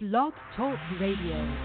Blog 0.00 0.32
Talk 0.56 0.78
Radio. 1.00 1.56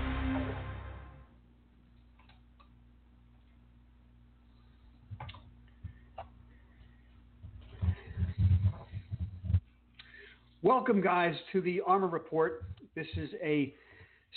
Welcome, 10.64 11.00
guys, 11.00 11.36
to 11.52 11.62
the 11.62 11.84
ARMR 11.88 12.12
Report. 12.12 12.64
This 12.96 13.06
is 13.18 13.30
a 13.44 13.72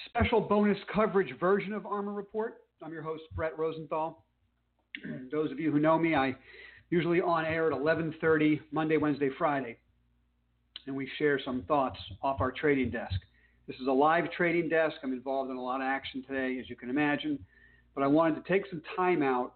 special 0.05 0.43
bonus 0.43 0.77
coverage 0.95 1.33
version 1.41 1.73
of 1.73 1.85
ARMR 1.85 2.15
Report. 2.15 2.59
I'm 2.83 2.93
your 2.93 3.01
host, 3.01 3.23
Bret 3.35 3.59
Rosenthal. 3.59 4.27
Those 5.33 5.51
of 5.51 5.59
you 5.59 5.73
who 5.73 5.79
know 5.79 5.99
me, 5.99 6.15
I 6.15 6.37
usually 6.91 7.23
on 7.23 7.47
air 7.47 7.73
at 7.73 7.79
11:30 7.79 8.61
Monday, 8.73 8.99
Wednesday, 8.99 9.31
Friday, 9.39 9.79
and 10.87 10.95
we 10.95 11.09
share 11.17 11.41
some 11.43 11.63
thoughts 11.63 11.99
off 12.23 12.43
our 12.43 12.53
trading 12.53 12.91
desk. 12.91 13.19
This 13.67 13.77
is 13.81 13.89
a 13.89 13.93
live 13.93 14.31
trading 14.31 14.69
desk. 14.69 14.95
I'm 15.03 15.13
involved 15.13 15.51
in 15.51 15.57
a 15.57 15.63
lot 15.63 15.81
of 15.81 15.87
action 15.87 16.23
today, 16.23 16.61
as 16.61 16.71
you 16.71 16.77
can 16.77 16.89
imagine, 16.89 17.37
but 17.97 18.05
I 18.05 18.07
wanted 18.07 18.37
to 18.37 18.49
take 18.49 18.63
some 18.71 18.81
time 18.95 19.25
out 19.25 19.55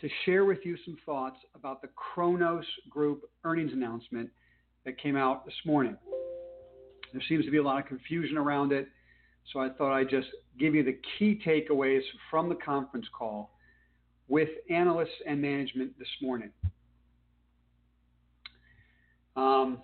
to 0.00 0.08
share 0.24 0.44
with 0.44 0.58
you 0.62 0.76
some 0.84 0.96
thoughts 1.04 1.38
about 1.56 1.82
the 1.82 1.88
Cronos 1.96 2.64
Group 2.88 3.28
earnings 3.42 3.72
announcement 3.72 4.30
that 4.84 4.96
came 4.96 5.16
out 5.16 5.44
this 5.44 5.56
morning. 5.66 5.96
There 7.12 7.22
seems 7.28 7.44
to 7.46 7.50
be 7.50 7.56
a 7.56 7.62
lot 7.62 7.80
of 7.80 7.86
confusion 7.86 8.36
around 8.36 8.70
it, 8.70 8.86
so 9.52 9.58
I 9.58 9.70
thought 9.70 9.92
I'd 9.92 10.08
just 10.08 10.28
give 10.56 10.76
you 10.76 10.84
the 10.84 10.96
key 11.18 11.40
takeaways 11.44 12.02
from 12.30 12.48
the 12.48 12.54
conference 12.54 13.06
call 13.12 13.50
with 14.28 14.50
analysts 14.70 15.08
and 15.26 15.42
management 15.42 15.98
this 15.98 16.08
morning. 16.22 16.50
Um, 19.34 19.82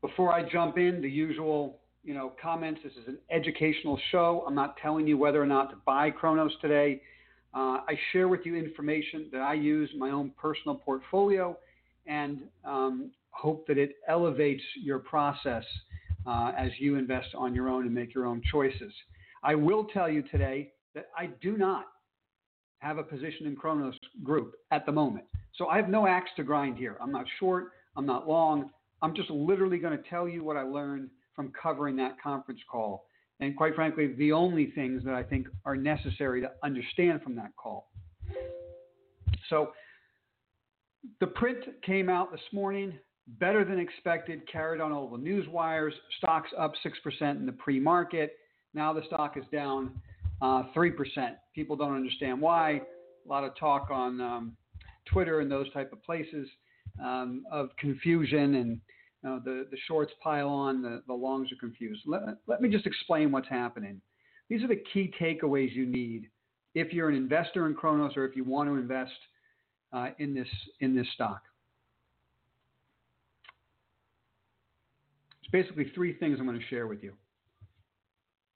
before 0.00 0.32
I 0.32 0.42
jump 0.42 0.78
in, 0.78 1.00
the 1.00 1.08
usual 1.08 1.81
you 2.04 2.14
know 2.14 2.32
comments. 2.40 2.80
This 2.82 2.92
is 2.94 3.06
an 3.06 3.18
educational 3.30 3.98
show. 4.10 4.44
I'm 4.46 4.54
not 4.54 4.76
telling 4.78 5.06
you 5.06 5.16
whether 5.16 5.42
or 5.42 5.46
not 5.46 5.70
to 5.70 5.76
buy 5.84 6.10
Cronos 6.10 6.52
today. 6.60 7.00
Uh, 7.54 7.80
I 7.86 7.98
share 8.12 8.28
with 8.28 8.40
you 8.44 8.56
information 8.56 9.28
that 9.32 9.42
I 9.42 9.54
use 9.54 9.90
in 9.92 9.98
my 9.98 10.10
own 10.10 10.32
personal 10.40 10.76
portfolio, 10.76 11.56
and 12.06 12.40
um, 12.64 13.10
hope 13.30 13.66
that 13.66 13.78
it 13.78 13.96
elevates 14.08 14.62
your 14.76 14.98
process 14.98 15.64
uh, 16.26 16.52
as 16.56 16.70
you 16.78 16.96
invest 16.96 17.28
on 17.36 17.54
your 17.54 17.68
own 17.68 17.84
and 17.84 17.94
make 17.94 18.14
your 18.14 18.26
own 18.26 18.42
choices. 18.50 18.92
I 19.42 19.54
will 19.54 19.84
tell 19.84 20.08
you 20.08 20.22
today 20.22 20.72
that 20.94 21.08
I 21.16 21.26
do 21.40 21.56
not 21.56 21.86
have 22.78 22.98
a 22.98 23.02
position 23.02 23.46
in 23.46 23.54
Cronos 23.54 23.94
Group 24.22 24.54
at 24.70 24.86
the 24.86 24.92
moment. 24.92 25.24
So 25.56 25.68
I 25.68 25.76
have 25.76 25.88
no 25.88 26.06
axe 26.06 26.30
to 26.36 26.42
grind 26.42 26.76
here. 26.76 26.96
I'm 27.00 27.12
not 27.12 27.26
short, 27.38 27.72
I'm 27.96 28.06
not 28.06 28.28
long. 28.28 28.70
I'm 29.02 29.14
just 29.14 29.30
literally 29.30 29.78
going 29.78 29.96
to 29.96 30.08
tell 30.08 30.28
you 30.28 30.44
what 30.44 30.56
I 30.56 30.62
learned 30.62 31.10
from 31.34 31.52
covering 31.60 31.96
that 31.96 32.20
conference 32.22 32.60
call. 32.70 33.06
And 33.40 33.56
quite 33.56 33.74
frankly, 33.74 34.14
the 34.14 34.32
only 34.32 34.70
things 34.70 35.02
that 35.04 35.14
I 35.14 35.22
think 35.22 35.48
are 35.64 35.76
necessary 35.76 36.40
to 36.42 36.52
understand 36.62 37.22
from 37.22 37.34
that 37.36 37.50
call. 37.56 37.90
So 39.50 39.72
the 41.20 41.26
print 41.26 41.58
came 41.84 42.08
out 42.08 42.30
this 42.30 42.40
morning, 42.52 42.98
better 43.26 43.64
than 43.64 43.78
expected, 43.78 44.50
carried 44.50 44.80
on 44.80 44.92
all 44.92 45.08
the 45.08 45.18
news 45.18 45.48
wires. 45.48 45.94
Stocks 46.18 46.50
up 46.58 46.72
6% 46.84 47.36
in 47.36 47.46
the 47.46 47.52
pre 47.52 47.80
market. 47.80 48.36
Now 48.74 48.92
the 48.92 49.02
stock 49.06 49.36
is 49.36 49.44
down 49.52 50.00
uh, 50.40 50.64
3%. 50.74 50.92
People 51.54 51.76
don't 51.76 51.94
understand 51.94 52.40
why. 52.40 52.80
A 53.24 53.28
lot 53.28 53.44
of 53.44 53.56
talk 53.56 53.88
on 53.90 54.20
um, 54.20 54.56
Twitter 55.06 55.40
and 55.40 55.50
those 55.50 55.70
type 55.72 55.92
of 55.92 56.02
places 56.02 56.48
um, 57.02 57.44
of 57.50 57.70
confusion 57.78 58.56
and 58.56 58.80
know, 59.28 59.40
the, 59.44 59.66
the 59.70 59.76
shorts 59.86 60.12
pile 60.22 60.48
on, 60.48 60.82
the, 60.82 61.02
the 61.06 61.12
longs 61.12 61.52
are 61.52 61.56
confused. 61.56 62.02
Let, 62.06 62.22
let 62.46 62.60
me 62.60 62.68
just 62.68 62.86
explain 62.86 63.30
what's 63.30 63.48
happening. 63.48 64.00
These 64.48 64.62
are 64.62 64.68
the 64.68 64.82
key 64.92 65.12
takeaways 65.20 65.72
you 65.72 65.86
need 65.86 66.28
if 66.74 66.92
you're 66.92 67.08
an 67.08 67.14
investor 67.14 67.66
in 67.66 67.74
Cronos 67.74 68.16
or 68.16 68.24
if 68.24 68.34
you 68.34 68.44
want 68.44 68.68
to 68.68 68.76
invest 68.76 69.12
uh, 69.92 70.08
in, 70.18 70.34
this, 70.34 70.48
in 70.80 70.94
this 70.94 71.06
stock. 71.14 71.42
It's 75.42 75.50
basically 75.50 75.90
three 75.94 76.14
things 76.14 76.38
I'm 76.40 76.46
going 76.46 76.58
to 76.58 76.66
share 76.66 76.86
with 76.86 77.02
you. 77.02 77.12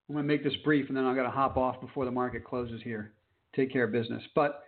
I'm 0.09 0.15
going 0.15 0.27
to 0.27 0.29
make 0.33 0.45
this 0.45 0.57
brief 0.65 0.89
and 0.89 0.97
then 0.97 1.05
I've 1.05 1.17
got 1.17 1.25
to 1.25 1.31
hop 1.31 1.57
off 1.57 1.81
before 1.81 2.05
the 2.05 2.11
market 2.11 2.45
closes 2.45 2.81
here. 2.83 3.13
Take 3.55 3.73
care 3.73 3.85
of 3.85 3.93
business. 3.93 4.23
But 4.35 4.63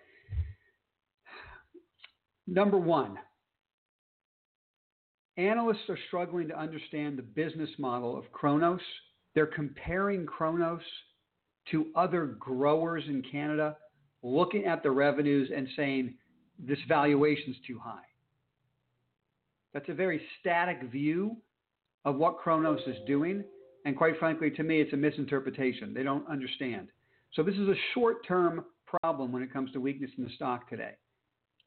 number 2.46 2.78
one, 2.78 3.18
analysts 5.38 5.88
are 5.88 5.98
struggling 6.08 6.48
to 6.48 6.58
understand 6.58 7.16
the 7.16 7.22
business 7.22 7.70
model 7.78 8.18
of 8.18 8.30
Cronos. 8.32 8.80
They're 9.34 9.46
comparing 9.46 10.26
Cronos 10.26 10.82
to 11.70 11.86
other 11.94 12.26
growers 12.26 13.04
in 13.06 13.22
Canada, 13.30 13.76
looking 14.22 14.64
at 14.64 14.82
the 14.82 14.90
revenues 14.90 15.50
and 15.54 15.68
saying 15.76 16.14
this 16.58 16.78
valuation 16.88 17.52
is 17.52 17.56
too 17.66 17.78
high. 17.82 18.02
That's 19.72 19.88
a 19.88 19.94
very 19.94 20.20
static 20.40 20.82
view 20.90 21.36
of 22.04 22.16
what 22.16 22.38
Cronos 22.38 22.80
is 22.86 22.96
doing. 23.06 23.44
And 23.84 23.96
quite 23.96 24.18
frankly, 24.18 24.50
to 24.50 24.62
me, 24.62 24.80
it's 24.80 24.92
a 24.92 24.96
misinterpretation. 24.96 25.94
They 25.94 26.02
don't 26.02 26.28
understand. 26.28 26.88
So 27.34 27.42
this 27.42 27.54
is 27.54 27.68
a 27.68 27.74
short 27.94 28.26
term 28.26 28.64
problem 29.02 29.30
when 29.30 29.42
it 29.42 29.52
comes 29.52 29.70
to 29.72 29.80
weakness 29.80 30.10
in 30.18 30.24
the 30.24 30.30
stock 30.30 30.68
today. 30.68 30.92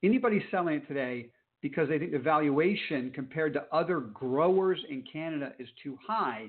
Anybody 0.04 0.44
selling 0.52 0.76
it 0.76 0.88
today 0.88 1.30
because 1.62 1.88
they 1.90 2.00
think 2.00 2.12
the 2.12 2.20
valuation 2.20 3.12
compared 3.14 3.54
to 3.54 3.66
other 3.72 4.00
growers 4.00 4.80
in 4.90 5.04
Canada 5.12 5.54
is 5.60 5.68
too 5.84 5.98
high, 6.06 6.48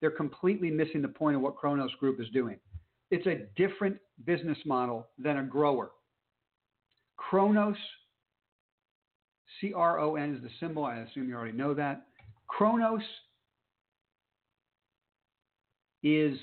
they're 0.00 0.10
completely 0.10 0.70
missing 0.70 1.02
the 1.02 1.08
point 1.08 1.36
of 1.36 1.42
what 1.42 1.56
Cronos 1.56 1.92
Group 1.98 2.20
is 2.20 2.28
doing. 2.30 2.56
It's 3.10 3.26
a 3.26 3.46
different 3.56 3.96
business 4.24 4.58
model 4.64 5.08
than 5.18 5.38
a 5.38 5.42
grower. 5.42 5.90
Cronos, 7.16 7.76
C 9.60 9.72
R 9.74 9.98
O 9.98 10.16
N 10.16 10.34
is 10.34 10.42
the 10.42 10.50
symbol. 10.60 10.84
I 10.84 10.98
assume 10.98 11.28
you 11.28 11.34
already 11.34 11.56
know 11.56 11.74
that. 11.74 12.06
Cronos 12.46 13.02
is 16.02 16.38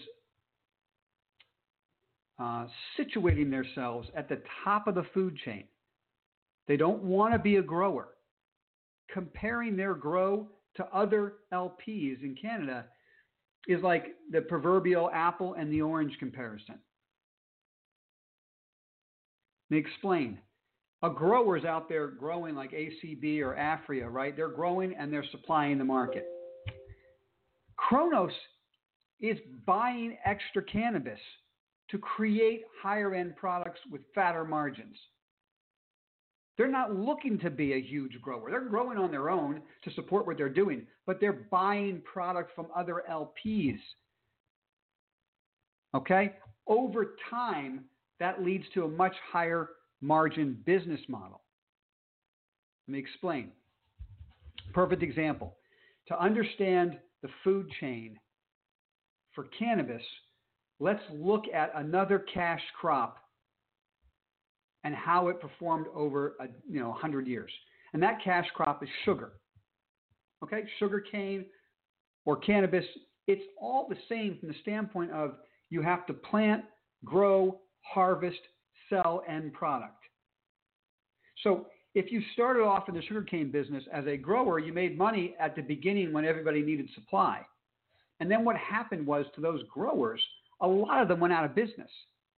uh, 2.40 2.68
situating 3.00 3.50
themselves 3.50 4.08
at 4.16 4.30
the 4.30 4.40
top 4.64 4.88
of 4.88 4.96
the 4.96 5.06
food 5.14 5.38
chain. 5.44 5.64
They 6.68 6.78
don't 6.78 7.04
want 7.04 7.34
to 7.34 7.40
be 7.40 7.58
a 7.58 7.62
grower. 7.62 8.10
Comparing 9.12 9.78
their 9.78 9.94
grow 9.94 10.48
to 10.76 10.86
other 10.94 11.36
LPs 11.54 12.22
in 12.22 12.36
Canada 12.40 12.86
is 13.68 13.82
like 13.82 14.16
the 14.32 14.42
proverbial 14.42 15.10
apple 15.14 15.56
and 15.56 15.72
the 15.72 15.82
orange 15.82 16.18
comparison. 16.20 16.80
Let 19.70 19.76
me 19.76 19.78
explain. 19.78 20.40
A 21.04 21.10
grower 21.10 21.58
is 21.58 21.66
out 21.66 21.90
there 21.90 22.08
growing 22.08 22.56
like 22.56 22.72
ACB 22.72 23.42
or 23.42 23.56
Aphria, 23.56 24.10
right? 24.10 24.36
They're 24.36 24.48
growing 24.48 24.96
and 24.96 25.12
they're 25.14 25.26
supplying 25.32 25.78
the 25.78 25.84
market. 25.84 26.26
Cronos 27.76 28.32
is 29.20 29.38
buying 29.66 30.18
extra 30.26 30.64
cannabis 30.64 31.20
to 31.92 31.98
create 31.98 32.64
higher 32.82 33.14
end 33.14 33.36
products 33.36 33.80
with 33.92 34.02
fatter 34.16 34.44
margins. 34.44 34.98
They're 36.58 36.68
not 36.68 36.96
looking 36.96 37.38
to 37.40 37.52
be 37.52 37.74
a 37.74 37.82
huge 37.82 38.20
grower. 38.22 38.50
They're 38.50 38.68
growing 38.68 38.98
on 38.98 39.12
their 39.12 39.30
own 39.30 39.62
to 39.84 39.92
support 39.94 40.26
what 40.26 40.38
they're 40.38 40.50
doing, 40.50 40.88
but 41.06 41.20
they're 41.20 41.46
buying 41.52 42.02
product 42.02 42.52
from 42.56 42.68
other 42.76 43.04
LPs. 43.10 43.80
Okay? 45.94 46.34
Over 46.66 47.16
time, 47.30 47.86
that 48.20 48.44
leads 48.44 48.66
to 48.74 48.86
a 48.86 48.88
much 48.88 49.14
higher 49.32 49.70
margin 50.02 50.58
business 50.66 51.02
model. 51.08 51.42
Let 52.88 52.94
me 52.94 53.00
explain. 53.00 53.52
Perfect 54.74 55.04
example. 55.04 55.56
To 56.08 56.20
understand 56.20 56.98
the 57.22 57.30
food 57.44 57.70
chain 57.80 58.18
for 59.34 59.46
cannabis, 59.60 60.02
let's 60.80 61.04
look 61.14 61.44
at 61.54 61.72
another 61.76 62.26
cash 62.34 62.62
crop 62.80 63.18
and 64.84 64.96
how 64.96 65.28
it 65.28 65.40
performed 65.42 65.88
over 65.94 66.36
a 66.40 66.48
you 66.70 66.80
know 66.80 66.90
100 66.90 67.28
years. 67.28 67.52
And 67.94 68.04
that 68.04 68.24
cash 68.24 68.46
crop 68.56 68.84
is 68.84 68.90
sugar. 69.06 69.34
Okay, 70.44 70.64
sugar 70.80 71.00
cane 71.00 71.46
or 72.26 72.38
cannabis, 72.38 72.86
it's 73.28 73.44
all 73.60 73.88
the 73.90 73.98
same 74.08 74.38
from 74.40 74.50
the 74.50 74.56
standpoint 74.62 75.12
of 75.12 75.36
you 75.70 75.82
have 75.82 76.06
to 76.08 76.14
plant, 76.14 76.64
grow, 77.04 77.60
harvest, 77.82 78.40
sell 78.90 79.24
end 79.28 79.54
product. 79.54 80.04
So 81.44 81.68
if 81.96 82.12
you 82.12 82.22
started 82.34 82.62
off 82.62 82.90
in 82.90 82.96
the 82.96 83.02
sugarcane 83.02 83.52
business 83.52 83.84
as 83.92 84.06
a 84.06 84.18
grower, 84.18 84.60
you 84.60 84.74
made 84.74 84.98
money 84.98 85.36
at 85.40 85.56
the 85.56 85.62
beginning 85.62 86.14
when 86.14 86.26
everybody 86.26 86.62
needed 86.62 86.90
supply. 86.94 87.42
And 88.20 88.30
then 88.30 88.44
what 88.44 88.56
happened 88.58 89.06
was 89.06 89.26
to 89.36 89.42
those 89.42 89.62
growers, 89.74 90.22
a 90.62 90.68
lot 90.68 91.02
of 91.02 91.08
them 91.08 91.20
went 91.20 91.34
out 91.34 91.46
of 91.46 91.56
business, 91.56 91.90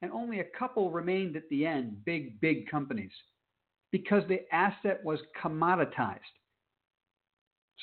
and 0.01 0.12
only 0.12 0.40
a 0.40 0.46
couple 0.57 0.92
remained 0.92 1.36
at 1.36 1.48
the 1.50 1.66
end, 1.66 2.04
big, 2.06 2.40
big 2.40 2.69
companies, 2.69 3.12
because 3.92 4.24
the 4.28 4.42
asset 4.54 5.04
was 5.04 5.19
commoditized. 5.44 6.19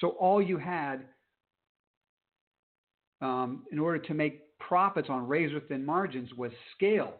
So 0.01 0.11
all 0.11 0.43
you 0.43 0.59
had 0.59 1.05
um, 3.21 3.65
in 3.73 3.79
order 3.79 3.99
to 3.99 4.15
make 4.15 4.43
profits 4.59 5.09
on 5.11 5.27
razor 5.27 5.61
thin 5.61 5.85
margins 5.85 6.33
was 6.35 6.53
scale. 6.75 7.15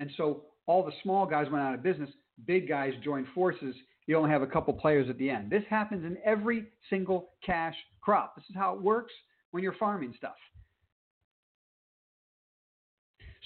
And 0.00 0.10
so 0.16 0.44
all 0.66 0.84
the 0.84 0.92
small 1.02 1.26
guys 1.26 1.46
went 1.50 1.64
out 1.64 1.74
of 1.74 1.82
business, 1.82 2.10
big 2.46 2.68
guys 2.68 2.92
joined 3.02 3.26
forces. 3.34 3.74
You 4.06 4.16
only 4.16 4.30
have 4.30 4.42
a 4.42 4.46
couple 4.46 4.72
players 4.74 5.08
at 5.10 5.18
the 5.18 5.30
end. 5.30 5.50
This 5.50 5.64
happens 5.68 6.04
in 6.04 6.16
every 6.24 6.66
single 6.88 7.30
cash 7.44 7.74
crop. 8.00 8.36
This 8.36 8.44
is 8.48 8.56
how 8.56 8.74
it 8.74 8.82
works 8.82 9.12
when 9.50 9.62
you're 9.62 9.74
farming 9.74 10.14
stuff. 10.16 10.36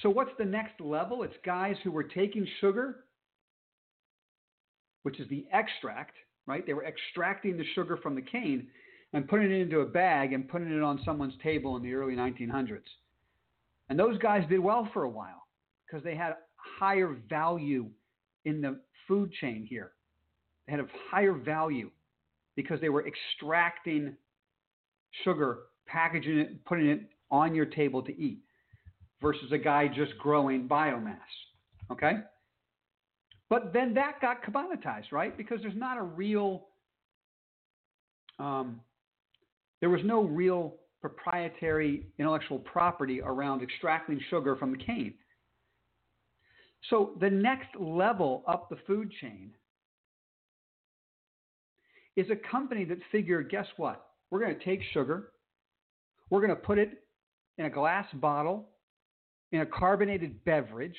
So, 0.02 0.10
what's 0.10 0.32
the 0.36 0.44
next 0.44 0.80
level? 0.80 1.22
It's 1.22 1.36
guys 1.46 1.76
who 1.84 1.92
were 1.92 2.02
taking 2.02 2.46
sugar, 2.60 3.04
which 5.04 5.20
is 5.20 5.28
the 5.28 5.46
extract, 5.52 6.16
right? 6.46 6.66
They 6.66 6.74
were 6.74 6.84
extracting 6.84 7.56
the 7.56 7.64
sugar 7.74 7.96
from 7.96 8.16
the 8.16 8.22
cane 8.22 8.66
and 9.12 9.28
putting 9.28 9.52
it 9.52 9.60
into 9.60 9.80
a 9.80 9.86
bag 9.86 10.32
and 10.32 10.48
putting 10.48 10.76
it 10.76 10.82
on 10.82 11.00
someone's 11.04 11.34
table 11.42 11.76
in 11.76 11.82
the 11.82 11.94
early 11.94 12.14
1900s. 12.14 12.80
And 13.88 13.98
those 13.98 14.18
guys 14.18 14.44
did 14.48 14.58
well 14.58 14.88
for 14.92 15.04
a 15.04 15.08
while 15.08 15.46
because 15.86 16.02
they 16.02 16.16
had 16.16 16.34
higher 16.56 17.16
value 17.28 17.86
in 18.44 18.60
the 18.60 18.80
food 19.06 19.32
chain 19.40 19.64
here. 19.68 19.92
They 20.66 20.72
had 20.72 20.80
a 20.80 20.86
higher 21.10 21.34
value 21.34 21.90
because 22.56 22.80
they 22.80 22.88
were 22.88 23.06
extracting 23.06 24.16
sugar, 25.24 25.58
packaging 25.86 26.38
it, 26.38 26.64
putting 26.64 26.88
it 26.88 27.02
on 27.30 27.54
your 27.54 27.66
table 27.66 28.02
to 28.02 28.18
eat 28.18 28.40
versus 29.22 29.52
a 29.52 29.58
guy 29.58 29.88
just 29.88 30.18
growing 30.18 30.68
biomass. 30.68 31.16
Okay? 31.90 32.18
But 33.48 33.72
then 33.72 33.94
that 33.94 34.20
got 34.20 34.42
commoditized, 34.42 35.12
right? 35.12 35.36
Because 35.36 35.60
there's 35.62 35.76
not 35.76 35.96
a 35.96 36.02
real, 36.02 36.66
um, 38.38 38.80
there 39.80 39.90
was 39.90 40.00
no 40.04 40.22
real 40.22 40.76
proprietary 41.00 42.06
intellectual 42.18 42.58
property 42.60 43.20
around 43.20 43.62
extracting 43.62 44.20
sugar 44.30 44.56
from 44.56 44.72
the 44.72 44.78
cane. 44.78 45.14
So 46.90 47.12
the 47.20 47.30
next 47.30 47.68
level 47.78 48.42
up 48.48 48.68
the 48.68 48.76
food 48.86 49.12
chain 49.20 49.50
is 52.16 52.26
a 52.30 52.36
company 52.50 52.84
that 52.86 52.98
figured 53.10 53.50
guess 53.50 53.66
what? 53.76 54.06
We're 54.30 54.40
going 54.40 54.58
to 54.58 54.64
take 54.64 54.80
sugar, 54.92 55.32
we're 56.30 56.40
going 56.40 56.50
to 56.50 56.56
put 56.56 56.78
it 56.78 57.04
in 57.58 57.66
a 57.66 57.70
glass 57.70 58.06
bottle, 58.14 58.68
in 59.52 59.60
a 59.60 59.66
carbonated 59.66 60.44
beverage. 60.44 60.96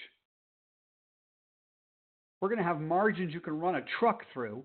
We're 2.40 2.50
going 2.50 2.60
to 2.60 2.64
have 2.64 2.80
margins 2.80 3.34
you 3.34 3.40
can 3.40 3.60
run 3.60 3.76
a 3.76 3.82
truck 4.00 4.22
through, 4.34 4.64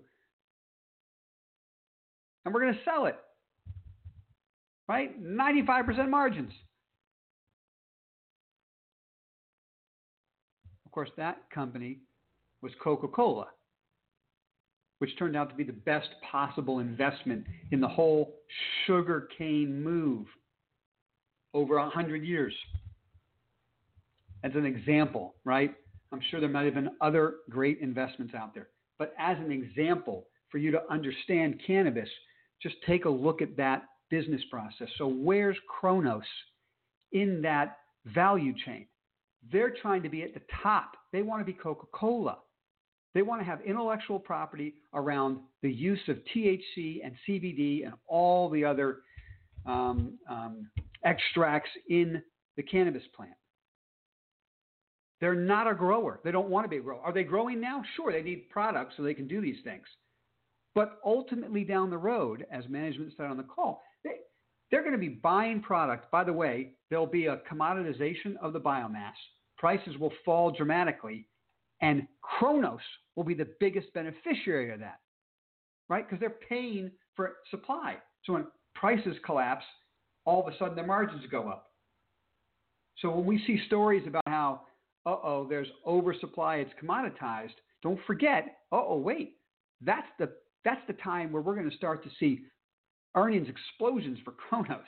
and 2.45 2.53
we're 2.53 2.61
going 2.61 2.73
to 2.73 2.79
sell 2.85 3.05
it. 3.07 3.17
Right? 4.87 5.21
95% 5.23 6.09
margins. 6.09 6.51
Of 10.85 10.91
course, 10.91 11.09
that 11.17 11.49
company 11.53 11.99
was 12.61 12.71
Coca 12.83 13.07
Cola, 13.07 13.47
which 14.97 15.17
turned 15.17 15.37
out 15.37 15.49
to 15.49 15.55
be 15.55 15.63
the 15.63 15.71
best 15.71 16.09
possible 16.29 16.79
investment 16.79 17.45
in 17.71 17.79
the 17.79 17.87
whole 17.87 18.35
sugar 18.85 19.29
cane 19.37 19.81
move 19.81 20.25
over 21.53 21.75
100 21.75 22.23
years 22.23 22.53
as 24.43 24.51
an 24.55 24.65
example, 24.65 25.35
right? 25.45 25.73
I'm 26.11 26.21
sure 26.29 26.39
there 26.39 26.49
might 26.49 26.65
have 26.65 26.73
been 26.73 26.91
other 27.01 27.35
great 27.49 27.79
investments 27.81 28.33
out 28.33 28.53
there. 28.53 28.69
But 28.97 29.13
as 29.19 29.37
an 29.37 29.51
example, 29.51 30.27
for 30.49 30.57
you 30.57 30.71
to 30.71 30.81
understand 30.89 31.61
cannabis, 31.65 32.09
just 32.61 32.75
take 32.85 33.05
a 33.05 33.09
look 33.09 33.41
at 33.41 33.55
that 33.57 33.83
business 34.09 34.41
process. 34.49 34.87
So, 34.97 35.07
where's 35.07 35.57
Cronos 35.67 36.23
in 37.11 37.41
that 37.43 37.77
value 38.05 38.53
chain? 38.65 38.87
They're 39.51 39.73
trying 39.81 40.03
to 40.03 40.09
be 40.09 40.23
at 40.23 40.33
the 40.33 40.41
top. 40.61 40.91
They 41.13 41.21
want 41.21 41.41
to 41.41 41.45
be 41.45 41.53
Coca 41.53 41.85
Cola. 41.93 42.39
They 43.13 43.21
want 43.21 43.41
to 43.41 43.45
have 43.45 43.61
intellectual 43.61 44.19
property 44.19 44.75
around 44.93 45.39
the 45.61 45.71
use 45.71 45.99
of 46.07 46.17
THC 46.35 46.99
and 47.03 47.15
CBD 47.27 47.85
and 47.85 47.93
all 48.07 48.49
the 48.49 48.63
other 48.65 48.99
um, 49.65 50.17
um, 50.29 50.69
extracts 51.03 51.69
in 51.89 52.21
the 52.57 52.63
cannabis 52.63 53.03
plant. 53.15 53.33
They're 55.21 55.35
not 55.35 55.69
a 55.69 55.73
grower. 55.73 56.19
They 56.23 56.31
don't 56.31 56.49
want 56.49 56.65
to 56.65 56.69
be 56.69 56.77
a 56.77 56.81
grower. 56.81 57.01
Are 57.01 57.13
they 57.13 57.23
growing 57.23 57.59
now? 57.59 57.83
Sure, 57.95 58.11
they 58.11 58.21
need 58.21 58.49
products 58.49 58.93
so 58.95 59.03
they 59.03 59.13
can 59.13 59.27
do 59.27 59.41
these 59.41 59.57
things. 59.63 59.85
But 60.75 60.99
ultimately, 61.05 61.63
down 61.63 61.89
the 61.89 61.97
road, 61.97 62.45
as 62.51 62.63
management 62.69 63.13
said 63.17 63.25
on 63.25 63.37
the 63.37 63.43
call, 63.43 63.81
they, 64.03 64.11
they're 64.71 64.81
going 64.81 64.93
to 64.93 64.97
be 64.97 65.09
buying 65.09 65.61
product. 65.61 66.09
By 66.11 66.23
the 66.23 66.33
way, 66.33 66.71
there'll 66.89 67.05
be 67.05 67.25
a 67.25 67.41
commoditization 67.51 68.37
of 68.41 68.53
the 68.53 68.59
biomass. 68.59 69.13
Prices 69.57 69.97
will 69.97 70.13
fall 70.23 70.51
dramatically, 70.51 71.27
and 71.81 72.07
Cronos 72.21 72.79
will 73.15 73.25
be 73.25 73.33
the 73.33 73.49
biggest 73.59 73.93
beneficiary 73.93 74.71
of 74.71 74.79
that, 74.79 74.99
right? 75.89 76.07
Because 76.07 76.21
they're 76.21 76.37
paying 76.47 76.91
for 77.15 77.33
supply. 77.51 77.97
So 78.23 78.33
when 78.33 78.45
prices 78.73 79.17
collapse, 79.25 79.65
all 80.23 80.47
of 80.47 80.53
a 80.53 80.57
sudden 80.57 80.75
their 80.75 80.85
margins 80.85 81.23
go 81.29 81.49
up. 81.49 81.71
So 82.99 83.09
when 83.09 83.25
we 83.25 83.43
see 83.45 83.61
stories 83.67 84.03
about 84.07 84.23
how 84.27 84.61
uh 85.05 85.15
oh, 85.23 85.47
there's 85.49 85.67
oversupply, 85.85 86.57
it's 86.57 86.71
commoditized, 86.81 87.55
don't 87.81 87.99
forget, 88.05 88.57
uh 88.71 88.81
oh, 88.85 88.97
wait, 88.97 89.37
that's 89.81 90.07
the 90.19 90.29
that's 90.65 90.81
the 90.87 90.93
time 90.93 91.31
where 91.31 91.41
we're 91.41 91.55
going 91.55 91.69
to 91.69 91.77
start 91.77 92.03
to 92.03 92.09
see 92.19 92.41
earnings 93.15 93.47
explosions 93.47 94.19
for 94.23 94.31
Cronos 94.31 94.81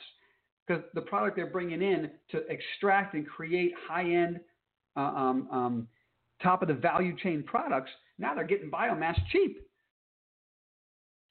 because 0.66 0.82
the 0.94 1.00
product 1.00 1.36
they're 1.36 1.46
bringing 1.46 1.82
in 1.82 2.10
to 2.30 2.38
extract 2.48 3.14
and 3.14 3.26
create 3.26 3.72
high 3.88 4.04
end, 4.04 4.40
uh, 4.96 5.00
um, 5.00 5.48
um, 5.50 5.88
top 6.42 6.62
of 6.62 6.68
the 6.68 6.74
value 6.74 7.16
chain 7.16 7.42
products, 7.42 7.90
now 8.18 8.34
they're 8.34 8.44
getting 8.44 8.70
biomass 8.70 9.16
cheap. 9.30 9.58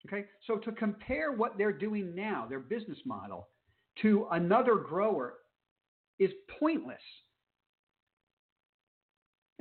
Okay, 0.07 0.25
so 0.47 0.57
to 0.57 0.71
compare 0.71 1.31
what 1.31 1.57
they're 1.57 1.71
doing 1.71 2.15
now, 2.15 2.47
their 2.49 2.59
business 2.59 2.97
model, 3.05 3.47
to 4.01 4.27
another 4.31 4.75
grower 4.75 5.35
is 6.17 6.31
pointless. 6.59 6.97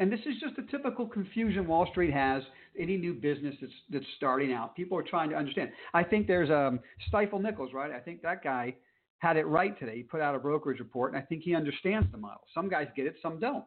And 0.01 0.11
this 0.11 0.21
is 0.21 0.41
just 0.41 0.59
a 0.59 0.63
typical 0.71 1.07
confusion 1.07 1.67
Wall 1.67 1.87
Street 1.91 2.13
has. 2.13 2.43
Any 2.79 2.97
new 2.97 3.13
business 3.13 3.55
that's, 3.61 3.73
that's 3.91 4.05
starting 4.17 4.53
out, 4.53 4.75
people 4.75 4.97
are 4.97 5.03
trying 5.03 5.29
to 5.31 5.37
understand. 5.37 5.71
I 5.93 6.03
think 6.03 6.27
there's 6.27 6.49
um, 6.49 6.81
Stifel 7.13 7.41
Nicolaus, 7.41 7.75
right? 7.75 7.91
I 7.91 7.99
think 7.99 8.23
that 8.23 8.43
guy 8.43 8.75
had 9.19 9.37
it 9.37 9.45
right 9.47 9.79
today. 9.79 9.97
He 9.97 10.03
put 10.03 10.23
out 10.23 10.35
a 10.35 10.39
brokerage 10.39 10.79
report, 10.79 11.13
and 11.13 11.23
I 11.23 11.27
think 11.27 11.43
he 11.43 11.55
understands 11.55 12.09
the 12.11 12.17
model. 12.17 12.41
Some 12.55 12.71
guys 12.71 12.87
get 12.97 13.07
it, 13.07 13.17
some 13.21 13.39
don't. 13.39 13.65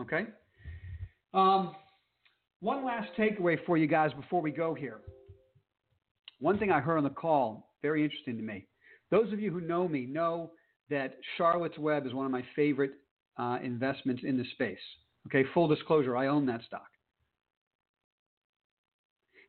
Okay. 0.00 0.26
Um, 1.34 1.74
one 2.60 2.86
last 2.86 3.10
takeaway 3.18 3.58
for 3.66 3.76
you 3.76 3.86
guys 3.86 4.12
before 4.14 4.40
we 4.40 4.50
go 4.50 4.72
here. 4.72 5.00
One 6.40 6.58
thing 6.58 6.72
I 6.72 6.80
heard 6.80 6.96
on 6.96 7.04
the 7.04 7.10
call, 7.10 7.74
very 7.82 8.02
interesting 8.02 8.36
to 8.36 8.42
me. 8.42 8.66
Those 9.10 9.30
of 9.32 9.40
you 9.40 9.50
who 9.50 9.60
know 9.60 9.86
me 9.86 10.06
know 10.06 10.52
that 10.88 11.18
Charlotte's 11.36 11.78
Web 11.78 12.06
is 12.06 12.14
one 12.14 12.24
of 12.24 12.32
my 12.32 12.44
favorite 12.56 12.92
uh, 13.38 13.58
investments 13.62 14.22
in 14.24 14.36
the 14.36 14.44
space. 14.52 14.78
Okay, 15.26 15.44
full 15.54 15.68
disclosure, 15.68 16.16
I 16.16 16.28
own 16.28 16.46
that 16.46 16.62
stock. 16.66 16.88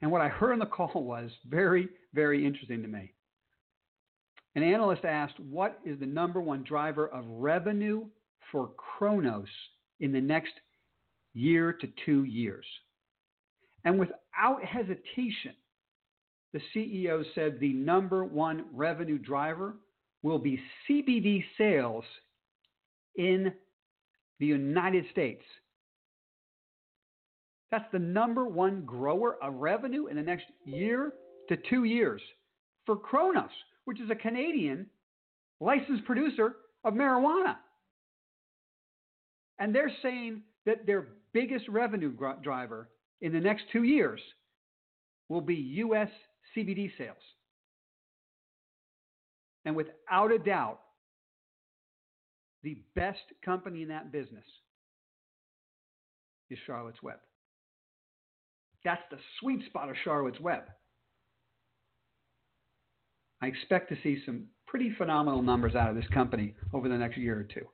And 0.02 0.12
what 0.12 0.22
I 0.22 0.28
heard 0.28 0.54
on 0.54 0.60
the 0.60 0.66
call 0.68 1.04
was 1.04 1.32
very, 1.48 1.90
very 2.14 2.46
interesting 2.46 2.82
to 2.82 2.88
me. 2.88 3.14
An 4.56 4.64
analyst 4.64 5.06
asked, 5.06 5.40
What 5.40 5.80
is 5.86 6.00
the 6.00 6.06
number 6.06 6.42
one 6.42 6.64
driver 6.64 7.08
of 7.08 7.26
revenue 7.28 8.06
for 8.52 8.72
Cronos 8.78 9.48
in 10.00 10.12
the 10.12 10.22
next 10.22 10.54
year 11.34 11.74
to 11.74 11.88
two 12.06 12.24
years? 12.24 12.66
And 13.86 14.00
without 14.00 14.64
hesitation, 14.64 15.54
the 16.52 16.62
CEO 16.76 17.24
said 17.36 17.60
the 17.60 17.74
number 17.74 18.24
one 18.26 18.66
revenue 18.74 19.20
driver 19.20 19.76
will 20.24 20.40
be 20.40 20.60
CBD 20.90 21.44
sales 21.58 22.04
in 23.16 23.54
the 24.40 24.46
United 24.46 25.06
States. 25.12 25.44
That's 27.72 27.86
the 27.92 28.00
number 28.00 28.46
one 28.46 28.84
grower 28.86 29.38
of 29.44 29.56
revenue 29.56 30.08
in 30.08 30.16
the 30.16 30.24
next 30.24 30.46
year 30.66 31.14
to 31.50 31.58
two 31.70 31.84
years 31.84 32.22
for 32.86 32.96
Cronos, 32.96 33.52
which 33.86 34.00
is 34.00 34.10
a 34.10 34.16
Canadian 34.16 34.88
licensed 35.60 36.06
producer 36.06 36.56
of 36.84 36.94
marijuana. 36.94 37.58
And 39.60 39.76
they're 39.76 39.92
saying 40.02 40.42
that 40.66 40.86
their 40.88 41.10
biggest 41.34 41.68
revenue 41.68 42.14
driver 42.42 42.90
in 43.22 43.34
the 43.34 43.40
next 43.40 43.66
two 43.72 43.84
years 43.84 44.22
will 45.28 45.42
be 45.42 45.56
U.S. 45.56 46.10
CBD 46.56 46.90
sales. 46.98 47.18
And 49.66 49.76
without 49.76 50.32
a 50.32 50.40
doubt, 50.40 50.80
the 52.64 52.78
best 52.96 53.20
company 53.44 53.82
in 53.82 53.90
that 53.90 54.12
business 54.12 54.46
is 56.50 56.58
Charlotte's 56.66 57.02
Web. 57.02 57.20
That's 58.84 59.02
the 59.12 59.18
sweet 59.40 59.66
spot 59.66 59.90
of 59.90 59.96
Charlotte's 60.04 60.40
Web. 60.40 60.64
I 63.42 63.48
expect 63.48 63.90
to 63.90 63.98
see 64.04 64.22
some 64.26 64.46
pretty 64.68 64.94
phenomenal 64.98 65.42
numbers 65.42 65.76
out 65.76 65.90
of 65.90 65.96
this 65.96 66.08
company 66.14 66.56
over 66.74 66.90
the 66.90 66.98
next 66.98 67.18
year 67.18 67.40
or 67.40 67.44
two, 67.44 67.66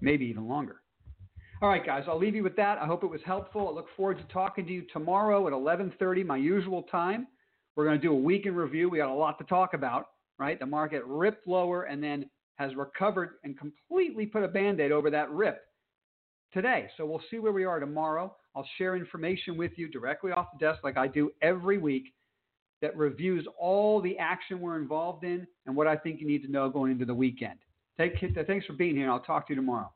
maybe 0.00 0.26
even 0.26 0.48
longer. 0.48 0.80
All 1.62 1.68
right, 1.68 1.84
guys, 1.84 2.04
I'll 2.06 2.18
leave 2.18 2.34
you 2.34 2.42
with 2.42 2.56
that. 2.56 2.78
I 2.78 2.86
hope 2.86 3.04
it 3.04 3.10
was 3.10 3.20
helpful. 3.24 3.68
I 3.68 3.72
look 3.72 3.86
forward 3.96 4.18
to 4.18 4.24
talking 4.32 4.66
to 4.66 4.72
you 4.72 4.84
tomorrow 4.92 5.46
at 5.46 5.52
11:30, 5.52 6.24
my 6.26 6.36
usual 6.36 6.82
time. 6.84 7.26
We're 7.74 7.84
going 7.84 8.00
to 8.00 8.06
do 8.06 8.12
a 8.12 8.18
week 8.18 8.46
in 8.46 8.54
review. 8.54 8.88
We 8.88 8.98
got 8.98 9.08
a 9.08 9.14
lot 9.14 9.38
to 9.38 9.44
talk 9.44 9.74
about, 9.74 10.08
right? 10.38 10.58
The 10.58 10.66
market 10.66 11.02
ripped 11.06 11.46
lower 11.46 11.84
and 11.84 12.02
then 12.02 12.28
has 12.56 12.74
recovered 12.76 13.34
and 13.44 13.58
completely 13.58 14.26
put 14.26 14.42
a 14.42 14.48
band-aid 14.48 14.92
over 14.92 15.10
that 15.10 15.30
rip 15.30 15.62
today. 16.52 16.88
So 16.96 17.04
we'll 17.04 17.22
see 17.30 17.38
where 17.38 17.52
we 17.52 17.64
are 17.64 17.80
tomorrow. 17.80 18.34
I'll 18.54 18.68
share 18.78 18.96
information 18.96 19.56
with 19.56 19.72
you 19.76 19.88
directly 19.88 20.30
off 20.32 20.48
the 20.52 20.64
desk 20.64 20.84
like 20.84 20.96
I 20.96 21.08
do 21.08 21.32
every 21.42 21.78
week 21.78 22.12
that 22.80 22.96
reviews 22.96 23.46
all 23.58 24.00
the 24.00 24.18
action 24.18 24.60
we're 24.60 24.78
involved 24.78 25.24
in 25.24 25.46
and 25.66 25.74
what 25.74 25.86
I 25.86 25.96
think 25.96 26.20
you 26.20 26.26
need 26.26 26.42
to 26.42 26.50
know 26.50 26.68
going 26.68 26.92
into 26.92 27.04
the 27.04 27.14
weekend. 27.14 27.58
Take, 27.98 28.14
thanks 28.46 28.66
for 28.66 28.74
being 28.74 28.96
here, 28.96 29.10
I'll 29.10 29.20
talk 29.20 29.46
to 29.48 29.52
you 29.52 29.56
tomorrow. 29.56 29.90